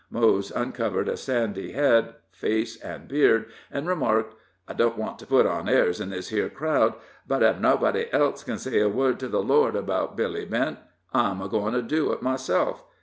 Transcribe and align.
Mose 0.09 0.49
uncovered 0.55 1.07
a 1.07 1.15
sandy 1.15 1.73
head, 1.73 2.15
face 2.31 2.75
and 2.81 3.07
beard, 3.07 3.45
and 3.71 3.87
remarked: 3.87 4.33
"I 4.67 4.73
don't 4.73 4.97
want 4.97 5.19
to 5.19 5.27
put 5.27 5.45
on 5.45 5.69
airs 5.69 6.01
in 6.01 6.09
this 6.09 6.29
here 6.29 6.49
crowd, 6.49 6.95
but 7.27 7.43
ef 7.43 7.59
nobody 7.59 8.11
else 8.11 8.43
ken 8.43 8.57
say 8.57 8.79
a 8.79 8.89
word 8.89 9.19
to 9.19 9.27
the 9.27 9.43
Lord 9.43 9.75
about 9.75 10.17
Billy 10.17 10.43
Bent, 10.45 10.79
I'm 11.13 11.39
a 11.39 11.47
goin' 11.47 11.73
to 11.73 11.83
do 11.83 12.11
it 12.13 12.23
myself. 12.23 12.83